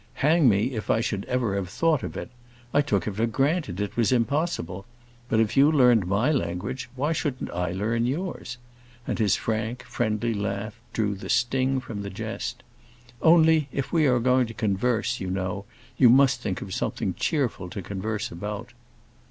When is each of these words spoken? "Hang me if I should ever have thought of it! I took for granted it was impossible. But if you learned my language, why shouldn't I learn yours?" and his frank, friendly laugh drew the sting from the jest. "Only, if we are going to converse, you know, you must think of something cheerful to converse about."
"Hang 0.15 0.49
me 0.49 0.73
if 0.73 0.89
I 0.89 0.99
should 0.99 1.25
ever 1.25 1.53
have 1.53 1.69
thought 1.69 2.01
of 2.01 2.17
it! 2.17 2.31
I 2.73 2.81
took 2.81 3.03
for 3.03 3.27
granted 3.27 3.79
it 3.79 3.95
was 3.95 4.11
impossible. 4.11 4.87
But 5.29 5.39
if 5.39 5.55
you 5.55 5.71
learned 5.71 6.07
my 6.07 6.31
language, 6.31 6.89
why 6.95 7.13
shouldn't 7.13 7.51
I 7.51 7.71
learn 7.71 8.07
yours?" 8.07 8.57
and 9.05 9.19
his 9.19 9.35
frank, 9.35 9.83
friendly 9.83 10.33
laugh 10.33 10.79
drew 10.91 11.13
the 11.13 11.29
sting 11.29 11.79
from 11.81 12.01
the 12.01 12.09
jest. 12.09 12.63
"Only, 13.21 13.69
if 13.71 13.93
we 13.93 14.07
are 14.07 14.17
going 14.17 14.47
to 14.47 14.55
converse, 14.55 15.19
you 15.19 15.29
know, 15.29 15.65
you 15.97 16.09
must 16.09 16.41
think 16.41 16.63
of 16.63 16.73
something 16.73 17.13
cheerful 17.13 17.69
to 17.69 17.83
converse 17.83 18.31
about." 18.31 18.73